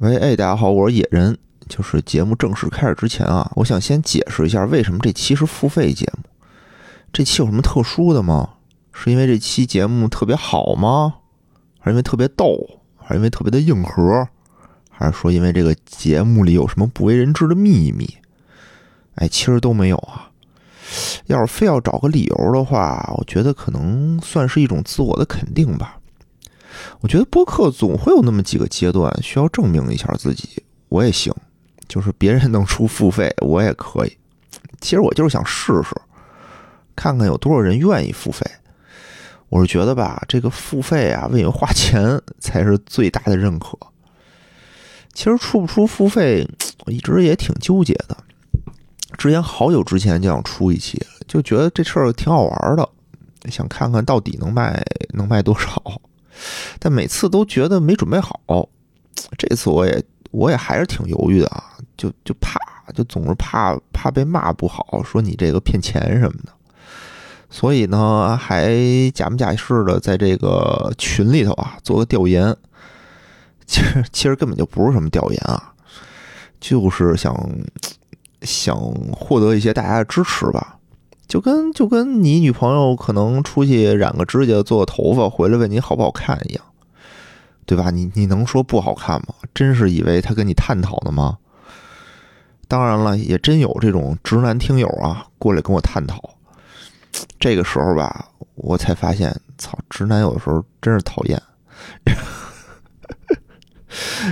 [0.00, 1.36] 喂，哎，大家好，我是野人。
[1.68, 6.24] 就是节目正式开始之前啊，我想先解释一下为什么这期是付费节目。
[7.12, 8.48] 这期有什么特殊的吗？
[8.94, 11.16] 是因为这期节目特别好吗？
[11.78, 12.80] 还是因为特别逗？
[12.96, 14.26] 还是因为特别的硬核？
[14.88, 18.08] 还是说因为这个节目里有什么不为人知的秘密？
[19.16, 20.30] 哎，其实都没有啊。
[21.26, 25.99] 要是非要找个理由的话，我觉得可能算是一种自我的肯定吧。
[27.00, 31.32] 我觉得播客总会有那么几个阶段需要证明一下自己，我也行。
[31.88, 34.16] 就是别人能出付费，我也可以。
[34.80, 35.92] 其实我就是想试试，
[36.94, 38.46] 看看有多少人愿意付费。
[39.48, 43.76] 我是觉得吧，这个付费啊，为你花钱才是最大的认可。
[45.12, 46.48] 其实出不出付费，
[46.86, 48.16] 我一直也挺纠结的。
[49.18, 52.88] 之前好久之前就想出一期，就觉得这事儿挺好玩的，
[53.50, 54.80] 想看看到底能卖
[55.12, 56.00] 能卖多少。
[56.80, 58.40] 但每次都觉得没准备好。
[59.38, 60.02] 这次我也
[60.32, 61.64] 我也还是挺犹豫的啊。
[61.96, 62.58] 就就怕，
[62.94, 66.52] 就总是怕怕被骂不好，说你这个骗钱什么的，
[67.50, 68.74] 所以呢，还
[69.12, 72.56] 假模假式的在这个群里头啊做个调研。
[73.66, 75.74] 其实其实根本就不是什么调研啊，
[76.58, 77.36] 就是想
[78.40, 78.74] 想
[79.12, 80.78] 获得一些大家的支持吧。
[81.28, 86.64] 就跟就跟你女朋友可能出去染个指甲、做个头发，回来问你好不好看一样，
[87.70, 87.88] 对吧？
[87.88, 89.32] 你你能说不好看吗？
[89.54, 91.38] 真是以为他跟你探讨呢吗？
[92.66, 96.20] 当然了，也真有这种直男听友啊，过来跟我探讨。
[97.38, 101.40] 这个时候吧，我才发现，操，直男有的时候真是讨厌。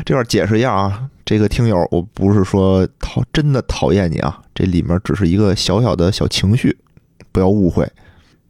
[0.05, 6.77] 这块解释一下啊，这个听友，我不是说讨真的讨厌你啊，这里面只是一个小小的小情绪，
[7.31, 7.89] 不要误会。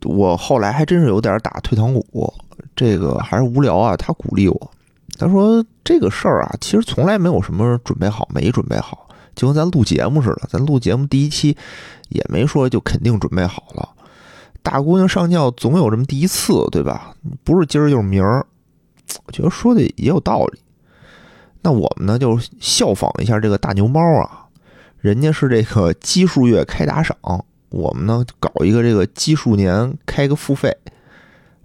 [0.05, 2.33] 我后来还真是有点打退堂鼓，
[2.75, 3.97] 这个还是无聊啊。
[3.97, 4.71] 他鼓励我，
[5.19, 9.09] 他说这个事儿啊，其实从来没有什么准备好没准备好。
[9.35, 11.57] 就跟咱录节目似的，咱录节目第一期
[12.09, 13.89] 也没说就肯定准备好了。
[14.63, 17.15] 大姑娘上轿总有这么第一次，对吧？
[17.45, 18.45] 不是今儿就是明儿。
[19.27, 20.59] 我觉得说的也有道理。
[21.63, 24.47] 那我们呢，就效仿一下这个大牛猫啊，
[25.01, 27.17] 人家是这个奇数月开打赏，
[27.71, 30.77] 我们呢搞一个这个奇数年开个付费。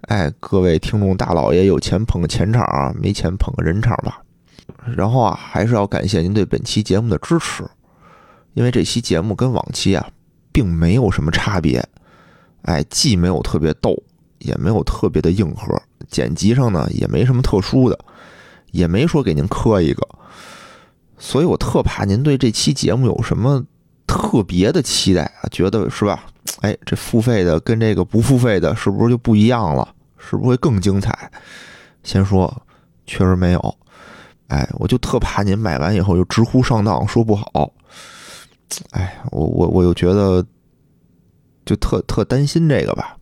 [0.08, 4.22] 哎，各位听众大老爷，有钱捧个钱场啊，没钱捧个人场吧。
[4.98, 7.64] 然后啊，还是要感谢您对本期节目的支持，
[8.54, 10.06] 因为这期节目跟往期啊，
[10.52, 11.82] 并没有什么差别，
[12.64, 13.98] 哎，既没有特别逗，
[14.40, 17.98] 也没有特别的硬核，剪辑上呢也没什么特殊的，
[18.72, 20.06] 也没说给您磕一个，
[21.18, 23.64] 所以我特怕您对这期节目有什么
[24.06, 26.26] 特别的期待啊，觉得是吧？
[26.64, 29.86] 哎，这付费的跟这个不付费的，是不是就不一样了？
[30.18, 31.30] 是不是会更精彩？
[32.04, 32.66] 先说，
[33.06, 33.78] 确实没有。
[34.48, 37.74] 哎，我就特怕您买完以后又直呼上当，说不好。
[38.92, 40.46] 哎，我我我又觉得，
[41.66, 43.18] 就特特担心这个吧，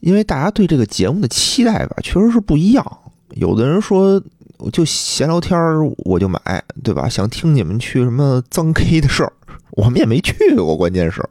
[0.00, 2.98] 因为大家对这个节目的期待吧，确实是不一样。
[3.32, 4.18] 有的人说，
[4.56, 6.40] 我就闲聊天儿我就买，
[6.82, 7.06] 对吧？
[7.06, 9.32] 想听你们去什么脏 K 的事儿，
[9.72, 11.22] 我们也没去过，关键是。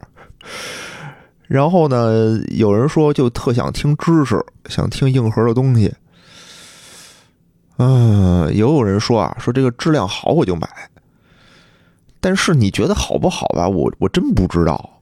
[1.50, 5.92] 然后呢，有人说就特想听知识，想听硬核的东西。
[7.76, 10.68] 嗯，也有人说啊，说这个质量好我就买，
[12.20, 13.68] 但是你觉得好不好吧？
[13.68, 15.00] 我我真不知道，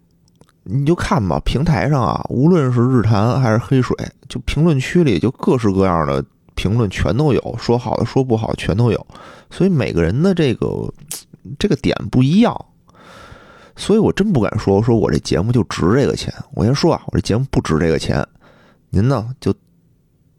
[0.63, 1.39] 你就看吧。
[1.45, 3.95] 平台上啊，无论是日坛还是黑水，
[4.27, 9.07] 就评论区里就各式各样的评论全都有，说好的说不好全都有，
[9.51, 10.91] 所以每个人的这个
[11.59, 12.59] 这个点不一样，
[13.79, 16.31] 所以我真不敢说说我这节目就值这个钱。
[16.53, 18.23] 我先说啊，我这节目不值这个钱，
[18.91, 19.55] 您呢就。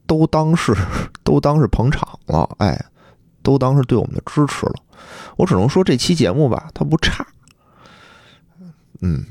[0.09, 0.75] 都当是
[1.23, 2.83] 都当是捧场了，哎，
[3.43, 4.73] 都当是对我们的支持了。
[5.37, 7.23] 我只能说这期节目吧，它不差。
[9.01, 9.23] 嗯，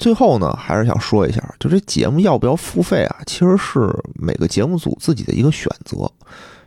[0.00, 3.18] 最后呢，还是想说一下，就这节目要不要付费啊？
[3.24, 6.10] 其实是每个节目组自己的一个选择，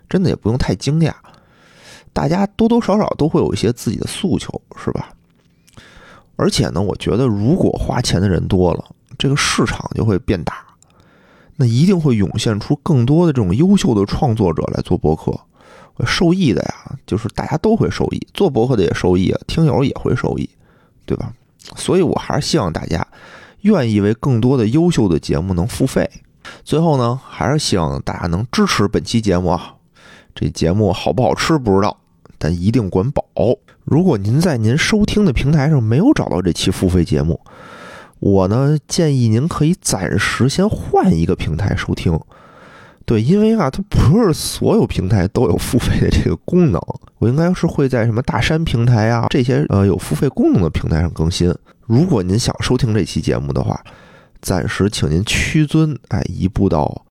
[0.08, 1.12] 真的也不用太惊讶。
[2.14, 5.10] 大家多多少少都会有一些自己的诉求，是吧？
[6.36, 8.84] 而且呢，我觉得如果花钱的人多了，
[9.18, 10.54] 这个市场就会变大。
[11.58, 15.34] 那一定会涌现出更多的这种优秀的创作者来做博客，
[16.06, 20.50] 受益的呀，就是大家都会受益，做博客的也受益，听友也会受益，
[21.06, 21.32] 对吧？
[21.78, 23.08] 所以我还是希望大家
[23.62, 26.10] 愿意为更多的优秀的节目能付费。
[26.66, 29.76] 最后呢，还是希望大家能支持本期节目啊。
[30.36, 31.98] 这节目好不好吃不知道，
[32.38, 33.24] 但一定管饱。
[33.84, 37.40] 如果您在您收听的平台上没有找到这期付费节目，
[38.20, 42.20] 我呢建议您可以暂时先换一个平台收听，
[43.06, 46.82] 对，因为啊，它不是所有平台都有付费的这个功能，
[47.20, 51.54] 我应该是会在什么大山平台啊这些呃有付费功能的平台上更新。
[51.86, 53.80] 如果您想收听这期节目的话，
[54.42, 57.05] 暂时请您屈尊哎移步到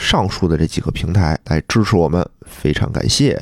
[0.00, 3.38] 上述的这几个平台来支持我们，非常感谢。